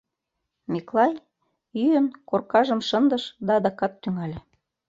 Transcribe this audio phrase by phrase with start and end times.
[0.71, 1.13] Миклай,
[1.79, 4.39] йӱын, коркажым шындыш да адакат тӱҥале.